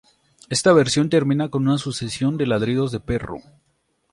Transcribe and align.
Esta 0.49 0.73
versión 0.73 1.11
termina 1.11 1.49
con 1.51 1.67
una 1.67 1.77
sucesión 1.77 2.35
ladridos 2.39 2.91
de 2.91 3.01
perro. 3.01 3.37